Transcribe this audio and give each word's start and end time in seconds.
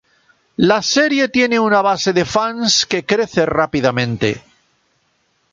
La 0.55 0.81
serie 0.81 1.29
tiene 1.29 1.59
una 1.59 1.83
base 1.83 2.11
de 2.11 2.25
fans 2.25 2.87
que 2.87 3.05
crece 3.05 3.45
rápidamente. 3.45 4.43